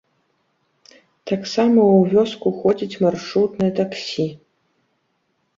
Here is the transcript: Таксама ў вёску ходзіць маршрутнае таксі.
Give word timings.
Таксама 1.31 1.81
ў 1.83 2.09
вёску 2.13 2.47
ходзіць 2.63 2.99
маршрутнае 3.05 3.71
таксі. 3.81 4.27